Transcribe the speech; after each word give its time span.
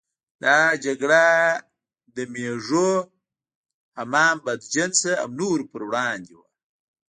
دا 0.43 0.57
جګړه 0.85 1.25
د 2.15 2.17
مېږو، 2.33 2.91
حمام 3.97 4.35
بدجنسه 4.45 5.13
او 5.23 5.29
نورو 5.39 5.63
پر 5.71 5.81
وړاندې 5.87 6.33
وه. 6.39 6.47